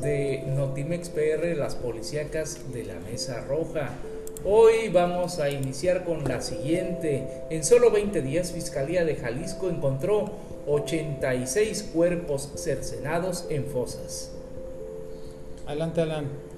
de 0.00 0.42
Notimex 0.46 1.10
PR, 1.10 1.56
las 1.56 1.74
policíacas 1.74 2.72
de 2.72 2.84
la 2.84 2.98
Mesa 3.00 3.44
Roja. 3.46 3.90
Hoy 4.44 4.88
vamos 4.88 5.38
a 5.38 5.50
iniciar 5.50 6.04
con 6.04 6.24
la 6.24 6.40
siguiente. 6.40 7.26
En 7.50 7.62
solo 7.62 7.90
20 7.90 8.22
días, 8.22 8.52
Fiscalía 8.52 9.04
de 9.04 9.16
Jalisco 9.16 9.68
encontró 9.68 10.30
86 10.66 11.90
cuerpos 11.94 12.50
cercenados 12.56 13.46
en 13.50 13.66
fosas. 13.66 14.32
Adelante, 15.66 16.00
Alan. 16.00 16.49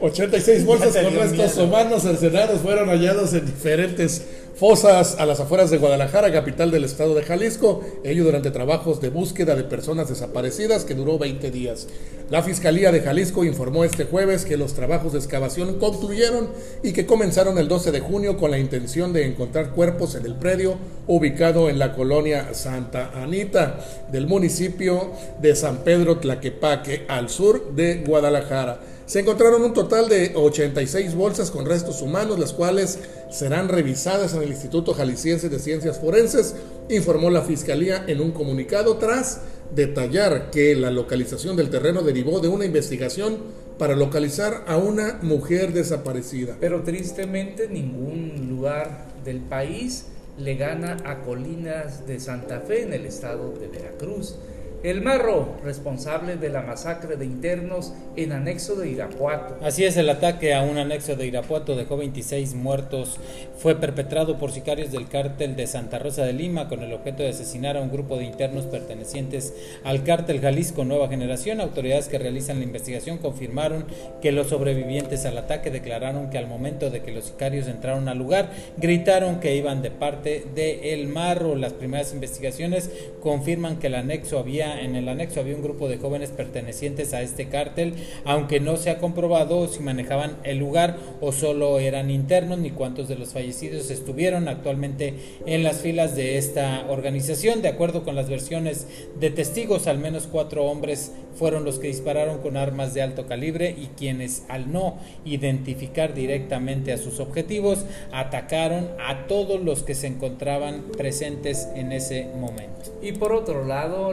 86 0.00 0.64
bolsas 0.64 0.96
con 0.96 1.14
restos 1.14 1.56
humanos 1.58 2.02
cercenados 2.02 2.60
fueron 2.60 2.88
hallados 2.88 3.32
en 3.34 3.46
diferentes 3.46 4.22
fosas 4.60 5.16
a 5.18 5.24
las 5.24 5.40
afueras 5.40 5.70
de 5.70 5.78
Guadalajara, 5.78 6.30
capital 6.30 6.70
del 6.70 6.84
estado 6.84 7.14
de 7.14 7.22
Jalisco, 7.22 7.82
ello 8.04 8.24
durante 8.24 8.50
trabajos 8.50 9.00
de 9.00 9.08
búsqueda 9.08 9.56
de 9.56 9.64
personas 9.64 10.10
desaparecidas 10.10 10.84
que 10.84 10.94
duró 10.94 11.18
20 11.18 11.50
días. 11.50 11.86
La 12.28 12.42
Fiscalía 12.42 12.92
de 12.92 13.00
Jalisco 13.00 13.42
informó 13.44 13.84
este 13.84 14.04
jueves 14.04 14.44
que 14.44 14.58
los 14.58 14.74
trabajos 14.74 15.14
de 15.14 15.18
excavación 15.18 15.78
concluyeron 15.78 16.50
y 16.82 16.92
que 16.92 17.06
comenzaron 17.06 17.56
el 17.56 17.68
12 17.68 17.90
de 17.90 18.00
junio 18.00 18.36
con 18.36 18.50
la 18.50 18.58
intención 18.58 19.14
de 19.14 19.24
encontrar 19.24 19.70
cuerpos 19.70 20.14
en 20.14 20.26
el 20.26 20.34
predio 20.34 20.76
ubicado 21.06 21.70
en 21.70 21.78
la 21.78 21.94
colonia 21.94 22.52
Santa 22.52 23.12
Anita 23.14 23.80
del 24.12 24.26
municipio 24.26 25.10
de 25.40 25.56
San 25.56 25.78
Pedro 25.78 26.18
Tlaquepaque, 26.18 27.06
al 27.08 27.30
sur 27.30 27.74
de 27.74 28.04
Guadalajara. 28.06 28.78
Se 29.10 29.18
encontraron 29.18 29.64
un 29.64 29.74
total 29.74 30.08
de 30.08 30.34
86 30.36 31.16
bolsas 31.16 31.50
con 31.50 31.66
restos 31.66 32.00
humanos, 32.00 32.38
las 32.38 32.52
cuales 32.52 33.00
serán 33.28 33.68
revisadas 33.68 34.34
en 34.34 34.42
el 34.42 34.50
Instituto 34.50 34.94
Jalisciense 34.94 35.48
de 35.48 35.58
Ciencias 35.58 35.98
Forenses, 35.98 36.54
informó 36.88 37.28
la 37.28 37.42
Fiscalía 37.42 38.04
en 38.06 38.20
un 38.20 38.30
comunicado 38.30 38.98
tras 38.98 39.40
detallar 39.74 40.52
que 40.52 40.76
la 40.76 40.92
localización 40.92 41.56
del 41.56 41.70
terreno 41.70 42.02
derivó 42.02 42.38
de 42.38 42.46
una 42.46 42.66
investigación 42.66 43.38
para 43.78 43.96
localizar 43.96 44.62
a 44.68 44.76
una 44.76 45.18
mujer 45.22 45.72
desaparecida. 45.72 46.56
Pero 46.60 46.84
tristemente 46.84 47.66
ningún 47.66 48.46
lugar 48.48 49.08
del 49.24 49.40
país 49.40 50.04
le 50.38 50.54
gana 50.54 50.98
a 51.04 51.22
Colinas 51.22 52.06
de 52.06 52.20
Santa 52.20 52.60
Fe 52.60 52.82
en 52.82 52.92
el 52.92 53.06
estado 53.06 53.54
de 53.58 53.66
Veracruz. 53.66 54.36
El 54.82 55.02
Marro, 55.02 55.56
responsable 55.62 56.36
de 56.36 56.48
la 56.48 56.62
masacre 56.62 57.16
de 57.16 57.26
internos 57.26 57.92
en 58.16 58.32
anexo 58.32 58.76
de 58.76 58.88
Irapuato. 58.88 59.58
Así 59.62 59.84
es, 59.84 59.98
el 59.98 60.08
ataque 60.08 60.54
a 60.54 60.62
un 60.62 60.78
anexo 60.78 61.16
de 61.16 61.26
Irapuato 61.26 61.76
dejó 61.76 61.98
26 61.98 62.54
muertos. 62.54 63.18
Fue 63.58 63.74
perpetrado 63.74 64.38
por 64.38 64.52
sicarios 64.52 64.90
del 64.90 65.06
cártel 65.06 65.54
de 65.54 65.66
Santa 65.66 65.98
Rosa 65.98 66.24
de 66.24 66.32
Lima 66.32 66.70
con 66.70 66.82
el 66.82 66.94
objeto 66.94 67.22
de 67.22 67.28
asesinar 67.28 67.76
a 67.76 67.82
un 67.82 67.92
grupo 67.92 68.16
de 68.16 68.24
internos 68.24 68.64
pertenecientes 68.64 69.52
al 69.84 70.02
cártel 70.02 70.40
Jalisco 70.40 70.82
Nueva 70.86 71.08
Generación. 71.08 71.60
Autoridades 71.60 72.08
que 72.08 72.18
realizan 72.18 72.60
la 72.60 72.64
investigación 72.64 73.18
confirmaron 73.18 73.84
que 74.22 74.32
los 74.32 74.46
sobrevivientes 74.48 75.26
al 75.26 75.36
ataque 75.36 75.70
declararon 75.70 76.30
que 76.30 76.38
al 76.38 76.46
momento 76.46 76.88
de 76.88 77.02
que 77.02 77.12
los 77.12 77.24
sicarios 77.24 77.68
entraron 77.68 78.08
al 78.08 78.16
lugar, 78.16 78.48
gritaron 78.78 79.40
que 79.40 79.56
iban 79.56 79.82
de 79.82 79.90
parte 79.90 80.46
de 80.54 80.94
El 80.94 81.08
Marro. 81.08 81.54
Las 81.54 81.74
primeras 81.74 82.14
investigaciones 82.14 82.90
confirman 83.20 83.78
que 83.78 83.88
el 83.88 83.96
anexo 83.96 84.38
había 84.38 84.69
en 84.78 84.94
el 84.94 85.08
anexo 85.08 85.40
había 85.40 85.56
un 85.56 85.62
grupo 85.62 85.88
de 85.88 85.96
jóvenes 85.96 86.30
pertenecientes 86.30 87.14
a 87.14 87.22
este 87.22 87.48
cártel, 87.48 87.94
aunque 88.24 88.60
no 88.60 88.76
se 88.76 88.90
ha 88.90 88.98
comprobado 88.98 89.66
si 89.68 89.80
manejaban 89.80 90.36
el 90.44 90.58
lugar 90.58 90.98
o 91.20 91.32
solo 91.32 91.78
eran 91.78 92.10
internos 92.10 92.58
ni 92.58 92.70
cuántos 92.70 93.08
de 93.08 93.16
los 93.16 93.32
fallecidos 93.32 93.90
estuvieron 93.90 94.48
actualmente 94.48 95.14
en 95.46 95.62
las 95.62 95.80
filas 95.80 96.14
de 96.16 96.38
esta 96.38 96.86
organización. 96.88 97.62
De 97.62 97.68
acuerdo 97.68 98.04
con 98.04 98.14
las 98.14 98.28
versiones 98.28 98.86
de 99.18 99.30
testigos, 99.30 99.86
al 99.86 99.98
menos 99.98 100.28
cuatro 100.30 100.64
hombres 100.64 101.12
fueron 101.34 101.64
los 101.64 101.78
que 101.78 101.88
dispararon 101.88 102.38
con 102.38 102.56
armas 102.56 102.94
de 102.94 103.02
alto 103.02 103.26
calibre 103.26 103.74
y 103.76 103.86
quienes 103.96 104.44
al 104.48 104.72
no 104.72 104.98
identificar 105.24 106.14
directamente 106.14 106.92
a 106.92 106.98
sus 106.98 107.20
objetivos 107.20 107.84
atacaron 108.12 108.90
a 109.06 109.26
todos 109.26 109.60
los 109.60 109.82
que 109.82 109.94
se 109.94 110.06
encontraban 110.06 110.82
presentes 110.96 111.68
en 111.74 111.92
ese 111.92 112.28
momento. 112.36 112.70
Y 113.02 113.12
por 113.12 113.32
otro 113.32 113.64
lado, 113.64 114.12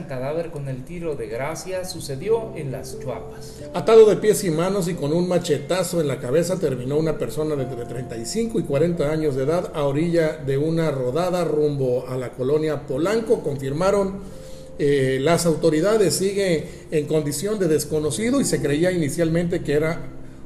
cadáver 0.00 0.50
con 0.50 0.68
el 0.68 0.84
tiro 0.84 1.14
de 1.14 1.26
gracia 1.28 1.84
sucedió 1.84 2.52
en 2.56 2.72
las 2.72 2.98
Chuapas. 2.98 3.62
Atado 3.74 4.06
de 4.06 4.16
pies 4.16 4.42
y 4.44 4.50
manos 4.50 4.88
y 4.88 4.94
con 4.94 5.12
un 5.12 5.28
machetazo 5.28 6.00
en 6.00 6.08
la 6.08 6.18
cabeza 6.18 6.58
terminó 6.58 6.98
una 6.98 7.18
persona 7.18 7.54
de 7.54 7.64
entre 7.64 7.84
35 7.84 8.60
y 8.60 8.62
40 8.62 9.10
años 9.10 9.36
de 9.36 9.44
edad 9.44 9.72
a 9.74 9.84
orilla 9.84 10.36
de 10.36 10.58
una 10.58 10.90
rodada 10.90 11.44
rumbo 11.44 12.06
a 12.08 12.16
la 12.16 12.30
colonia 12.30 12.86
Polanco. 12.86 13.42
Confirmaron 13.42 14.20
eh, 14.78 15.18
las 15.20 15.46
autoridades, 15.46 16.14
sigue 16.16 16.66
en 16.90 17.06
condición 17.06 17.58
de 17.58 17.68
desconocido 17.68 18.40
y 18.40 18.44
se 18.44 18.60
creía 18.60 18.90
inicialmente 18.90 19.62
que 19.62 19.74
era 19.74 20.00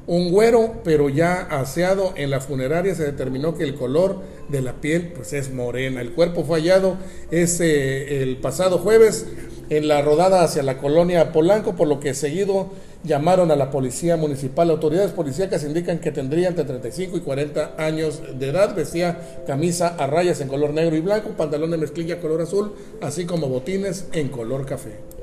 un 0.07 0.31
güero, 0.31 0.75
pero 0.85 1.09
ya 1.09 1.41
aseado 1.43 2.13
en 2.17 2.31
la 2.31 2.41
funeraria 2.41 2.95
se 2.95 3.05
determinó 3.05 3.57
que 3.57 3.65
el 3.65 3.75
color 3.75 4.21
de 4.49 4.63
la 4.63 4.75
piel 4.75 5.13
pues 5.15 5.33
es 5.33 5.53
morena. 5.53 6.01
El 6.01 6.13
cuerpo 6.13 6.45
fue 6.45 6.61
hallado 6.61 6.97
ese, 7.31 8.23
el 8.23 8.37
pasado 8.37 8.79
jueves 8.79 9.27
en 9.69 9.89
la 9.89 10.03
rodada 10.03 10.45
hacia 10.45 10.63
la 10.63 10.79
colonia 10.79 11.33
Polanco, 11.33 11.75
por 11.75 11.89
lo 11.89 11.99
que 11.99 12.15
seguido 12.15 12.71
llamaron 13.03 13.51
a 13.51 13.57
la 13.57 13.71
policía 13.71 14.17
municipal. 14.17 14.71
Autoridades 14.71 15.11
policíacas 15.13 15.65
indican 15.65 15.99
que 15.99 16.13
tendría 16.13 16.49
entre 16.49 16.65
35 16.65 17.17
y 17.17 17.21
40 17.21 17.75
años 17.77 18.23
de 18.39 18.49
edad. 18.49 18.77
Vestía 18.77 19.43
camisa 19.47 19.89
a 19.89 20.07
rayas 20.07 20.41
en 20.41 20.49
color 20.49 20.73
negro 20.73 20.97
y 20.97 21.01
blanco, 21.01 21.31
pantalón 21.31 21.73
de 21.73 21.79
mezclilla 21.79 22.21
color 22.21 22.43
azul, 22.43 22.75
así 23.01 23.25
como 23.25 23.49
botines 23.49 24.07
en 24.13 24.29
color 24.29 24.67
café. 24.67 25.16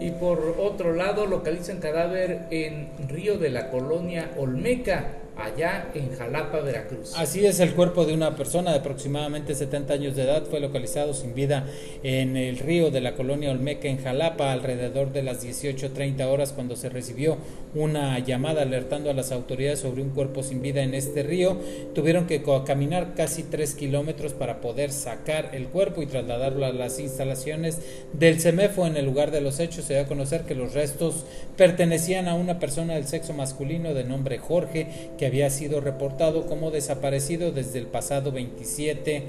Y 0.00 0.12
por 0.12 0.56
otro 0.58 0.94
lado, 0.94 1.26
localizan 1.26 1.78
cadáver 1.78 2.46
en 2.50 2.88
Río 3.08 3.36
de 3.36 3.50
la 3.50 3.70
Colonia 3.70 4.30
Olmeca 4.38 5.20
allá 5.40 5.90
en 5.94 6.14
Jalapa, 6.16 6.60
Veracruz. 6.60 7.14
Así 7.16 7.44
es, 7.44 7.60
el 7.60 7.74
cuerpo 7.74 8.04
de 8.04 8.14
una 8.14 8.36
persona 8.36 8.72
de 8.72 8.78
aproximadamente 8.78 9.54
70 9.54 9.94
años 9.94 10.16
de 10.16 10.24
edad 10.24 10.44
fue 10.44 10.60
localizado 10.60 11.14
sin 11.14 11.34
vida 11.34 11.66
en 12.02 12.36
el 12.36 12.58
río 12.58 12.90
de 12.90 13.00
la 13.00 13.14
colonia 13.14 13.50
Olmeca 13.50 13.88
en 13.88 14.02
Jalapa 14.02 14.52
alrededor 14.52 15.12
de 15.12 15.22
las 15.22 15.44
18.30 15.44 16.24
horas 16.26 16.52
cuando 16.52 16.76
se 16.76 16.88
recibió 16.88 17.38
una 17.74 18.18
llamada 18.18 18.62
alertando 18.62 19.10
a 19.10 19.14
las 19.14 19.32
autoridades 19.32 19.80
sobre 19.80 20.02
un 20.02 20.10
cuerpo 20.10 20.42
sin 20.42 20.62
vida 20.62 20.82
en 20.82 20.94
este 20.94 21.22
río. 21.22 21.56
Tuvieron 21.94 22.26
que 22.26 22.42
caminar 22.66 23.14
casi 23.14 23.42
3 23.44 23.74
kilómetros 23.74 24.32
para 24.32 24.60
poder 24.60 24.92
sacar 24.92 25.50
el 25.54 25.68
cuerpo 25.68 26.02
y 26.02 26.06
trasladarlo 26.06 26.66
a 26.66 26.72
las 26.72 26.98
instalaciones 26.98 27.78
del 28.12 28.40
CEMEFO 28.40 28.86
en 28.86 28.96
el 28.96 29.06
lugar 29.06 29.30
de 29.30 29.40
los 29.40 29.60
hechos. 29.60 29.89
Se 29.90 29.94
dio 29.94 30.04
a 30.04 30.06
conocer 30.06 30.42
que 30.42 30.54
los 30.54 30.72
restos 30.72 31.24
pertenecían 31.56 32.28
a 32.28 32.36
una 32.36 32.60
persona 32.60 32.94
del 32.94 33.08
sexo 33.08 33.32
masculino 33.32 33.92
de 33.92 34.04
nombre 34.04 34.38
Jorge 34.38 34.86
que 35.18 35.26
había 35.26 35.50
sido 35.50 35.80
reportado 35.80 36.46
como 36.46 36.70
desaparecido 36.70 37.50
desde 37.50 37.80
el 37.80 37.86
pasado 37.88 38.30
27 38.30 39.24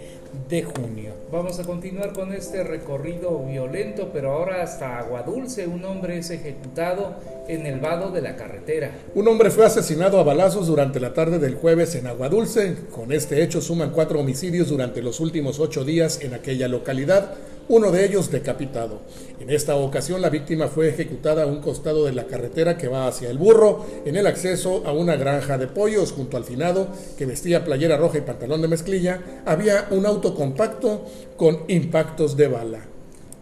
de 0.47 0.61
junio. 0.61 1.13
Vamos 1.31 1.59
a 1.59 1.63
continuar 1.63 2.13
con 2.13 2.31
este 2.31 2.63
recorrido 2.63 3.43
violento, 3.43 4.11
pero 4.13 4.33
ahora 4.33 4.61
hasta 4.61 4.99
Aguadulce 4.99 5.65
un 5.65 5.83
hombre 5.83 6.19
es 6.19 6.29
ejecutado 6.29 7.15
en 7.47 7.65
el 7.65 7.79
vado 7.79 8.11
de 8.11 8.21
la 8.21 8.35
carretera. 8.35 8.91
Un 9.15 9.27
hombre 9.29 9.49
fue 9.49 9.65
asesinado 9.65 10.19
a 10.19 10.23
balazos 10.23 10.67
durante 10.67 10.99
la 10.99 11.15
tarde 11.15 11.39
del 11.39 11.55
jueves 11.55 11.95
en 11.95 12.05
Aguadulce. 12.05 12.75
Con 12.91 13.11
este 13.11 13.41
hecho 13.41 13.61
suman 13.61 13.89
cuatro 13.89 14.19
homicidios 14.19 14.69
durante 14.69 15.01
los 15.01 15.21
últimos 15.21 15.59
ocho 15.59 15.83
días 15.83 16.21
en 16.21 16.35
aquella 16.35 16.67
localidad 16.67 17.33
uno 17.71 17.89
de 17.89 18.05
ellos 18.05 18.29
decapitado. 18.29 18.99
En 19.39 19.49
esta 19.49 19.77
ocasión 19.77 20.21
la 20.21 20.29
víctima 20.29 20.67
fue 20.67 20.89
ejecutada 20.89 21.43
a 21.43 21.47
un 21.47 21.61
costado 21.61 22.05
de 22.05 22.11
la 22.11 22.27
carretera 22.27 22.77
que 22.77 22.89
va 22.89 23.07
hacia 23.07 23.29
el 23.29 23.37
burro, 23.37 23.85
en 24.03 24.17
el 24.17 24.27
acceso 24.27 24.83
a 24.85 24.91
una 24.91 25.15
granja 25.15 25.57
de 25.57 25.67
pollos 25.67 26.11
junto 26.11 26.35
al 26.35 26.43
finado 26.43 26.89
que 27.17 27.25
vestía 27.25 27.63
playera 27.63 27.95
roja 27.95 28.17
y 28.17 28.21
pantalón 28.21 28.61
de 28.61 28.67
mezclilla, 28.67 29.21
había 29.45 29.87
un 29.91 30.05
auto 30.05 30.35
compacto 30.35 31.05
con 31.37 31.63
impactos 31.69 32.35
de 32.35 32.49
bala. 32.49 32.81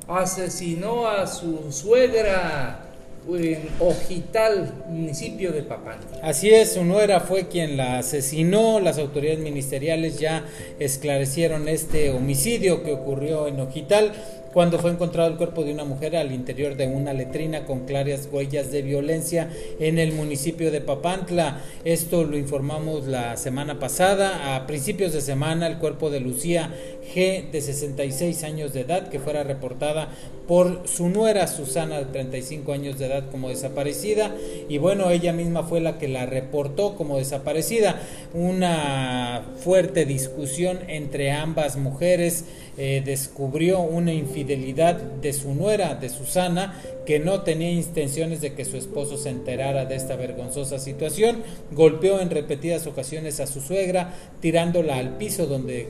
Asesinó 0.08 1.08
a 1.08 1.26
su 1.26 1.72
suegra 1.72 2.89
en 3.28 3.70
Ojital, 3.80 4.74
municipio 4.90 5.52
de 5.52 5.62
Papantla. 5.64 6.20
Así 6.24 6.50
es, 6.50 6.74
su 6.74 6.84
nuera 6.84 7.20
fue 7.20 7.48
quien 7.48 7.78
la 7.78 8.00
asesinó. 8.00 8.80
Las 8.80 8.98
autoridades 8.98 9.40
ministeriales 9.40 10.20
ya 10.20 10.46
esclarecieron 10.80 11.68
este 11.68 12.10
homicidio 12.12 12.84
que 12.84 12.94
ocurrió 12.94 13.48
en 13.48 13.60
Ojital. 13.60 14.14
Cuando 14.54 14.80
fue 14.80 14.92
encontrado 14.92 15.30
el 15.30 15.38
cuerpo 15.38 15.64
de 15.64 15.74
una 15.74 15.84
mujer 15.84 16.16
al 16.16 16.32
interior 16.32 16.76
de 16.76 16.88
una 16.88 17.14
letrina 17.14 17.66
con 17.66 17.86
claras 17.86 18.28
huellas 18.32 18.72
de 18.72 18.82
violencia 18.82 19.50
en 19.80 20.00
el 20.00 20.14
municipio 20.14 20.72
de 20.72 20.82
Papantla. 20.82 21.62
Esto 21.86 22.24
lo 22.24 22.38
informamos 22.38 23.06
la 23.06 23.38
semana 23.38 23.80
pasada. 23.80 24.56
A 24.56 24.66
principios 24.66 25.14
de 25.14 25.22
semana, 25.22 25.68
el 25.68 25.78
cuerpo 25.78 26.10
de 26.10 26.20
Lucía 26.20 26.74
G, 27.14 27.52
de 27.52 27.62
66 27.62 28.44
años 28.44 28.74
de 28.74 28.82
edad, 28.82 29.10
que 29.10 29.20
fuera 29.20 29.44
reportada 29.44 30.10
por 30.48 30.88
su 30.88 31.10
nuera 31.10 31.46
Susana, 31.46 32.00
de 32.00 32.06
35 32.06 32.74
años 32.74 32.98
de 32.98 33.06
edad, 33.06 33.30
como 33.30 33.50
desaparecida. 33.50 34.36
Y 34.68 34.80
bueno, 34.80 35.12
ella 35.12 35.32
misma 35.32 35.64
fue 35.64 35.80
la 35.80 36.00
que 36.00 36.08
la 36.08 36.26
reportó 36.26 36.96
como 36.96 37.18
desaparecida. 37.18 38.02
Una 38.34 39.44
fuerte 39.58 40.06
discusión 40.06 40.80
entre 40.88 41.32
ambas 41.32 41.78
mujeres 41.78 42.46
eh, 42.78 43.04
descubrió 43.06 43.82
una 43.82 44.14
infidelidad 44.14 44.39
de 44.44 45.34
su 45.34 45.54
nuera, 45.54 45.96
de 45.96 46.10
Susana, 46.10 46.74
que 47.06 47.18
no 47.20 47.42
tenía 47.42 47.72
intenciones 47.72 48.40
de 48.40 48.54
que 48.54 48.66
su 48.66 48.78
esposo 48.78 49.18
se 49.18 49.30
enterara 49.30 49.86
de 49.86 49.96
esta 49.96 50.16
vergonzosa 50.16 50.78
situación. 50.78 51.44
Golpeó 51.72 52.20
en 52.20 52.30
repetidas 52.30 52.86
ocasiones 52.86 53.40
a 53.40 53.48
su 53.48 53.62
suegra, 53.62 54.14
tirándola 54.42 54.98
al 54.98 55.18
piso 55.18 55.48
donde 55.48 55.90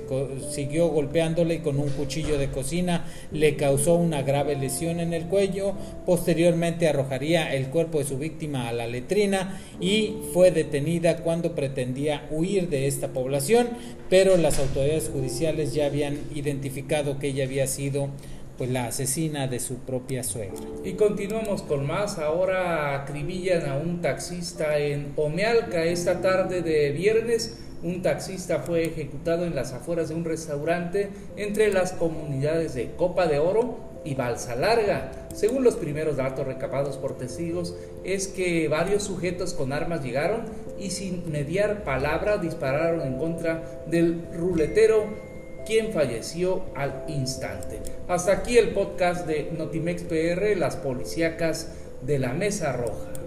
siguió 0.49 0.87
golpeándola 0.87 1.53
y 1.53 1.59
con 1.59 1.77
un 1.77 1.89
cuchillo 1.89 2.37
de 2.37 2.49
cocina 2.49 3.05
le 3.33 3.57
causó 3.57 3.95
una 3.95 4.21
grave 4.21 4.55
lesión 4.55 5.01
en 5.01 5.13
el 5.13 5.25
cuello. 5.25 5.73
Posteriormente 6.05 6.87
arrojaría 6.87 7.53
el 7.53 7.67
cuerpo 7.67 7.99
de 7.99 8.05
su 8.05 8.17
víctima 8.17 8.69
a 8.69 8.73
la 8.73 8.87
letrina 8.87 9.59
y 9.81 10.15
fue 10.33 10.51
detenida 10.51 11.17
cuando 11.17 11.53
pretendía 11.53 12.27
huir 12.31 12.69
de 12.69 12.87
esta 12.87 13.09
población, 13.09 13.67
pero 14.09 14.37
las 14.37 14.57
autoridades 14.59 15.09
judiciales 15.11 15.73
ya 15.73 15.85
habían 15.85 16.17
identificado 16.33 17.19
que 17.19 17.27
ella 17.27 17.43
había 17.43 17.67
sido 17.67 18.09
pues 18.59 18.69
la 18.69 18.87
asesina 18.87 19.47
de 19.47 19.61
su 19.61 19.77
propia 19.77 20.21
suegra. 20.21 20.59
Y 20.83 20.93
continuamos 20.93 21.61
con 21.63 21.87
más. 21.87 22.19
Ahora 22.19 22.93
acribillan 23.01 23.69
a 23.69 23.77
un 23.77 24.01
taxista 24.01 24.77
en 24.77 25.13
Omealca 25.15 25.85
esta 25.85 26.19
tarde 26.19 26.61
de 26.61 26.91
viernes. 26.91 27.57
Un 27.83 28.01
taxista 28.01 28.59
fue 28.59 28.83
ejecutado 28.83 29.45
en 29.45 29.55
las 29.55 29.71
afueras 29.71 30.09
de 30.09 30.15
un 30.15 30.25
restaurante 30.25 31.09
entre 31.37 31.71
las 31.71 31.93
comunidades 31.93 32.73
de 32.73 32.91
Copa 32.97 33.27
de 33.27 33.39
Oro 33.39 33.77
y 34.03 34.15
Balsa 34.15 34.57
Larga. 34.57 35.11
Según 35.33 35.63
los 35.63 35.77
primeros 35.77 36.17
datos 36.17 36.45
recabados 36.45 36.97
por 36.97 37.17
testigos, 37.17 37.77
es 38.03 38.27
que 38.27 38.67
varios 38.67 39.03
sujetos 39.03 39.53
con 39.53 39.71
armas 39.71 40.03
llegaron 40.03 40.41
y 40.77 40.89
sin 40.89 41.31
mediar 41.31 41.85
palabra 41.85 42.37
dispararon 42.37 43.07
en 43.07 43.17
contra 43.17 43.63
del 43.87 44.21
ruletero 44.33 45.28
quien 45.69 45.93
falleció 45.93 46.63
al 46.73 47.03
instante. 47.07 47.79
Hasta 48.07 48.31
aquí 48.31 48.57
el 48.57 48.69
podcast 48.69 49.27
de 49.27 49.51
Notimex 49.55 50.01
PR, 50.01 50.57
las 50.57 50.75
policíacas 50.77 51.73
de 52.01 52.17
la 52.17 52.33
Mesa 52.33 52.73
Roja. 52.73 53.18